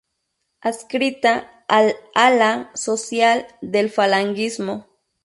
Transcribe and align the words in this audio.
Adscrita 0.61 1.63
al 1.67 1.95
ala 2.15 2.71
"social" 2.73 3.45
del 3.61 3.91
falangismo. 3.91 4.87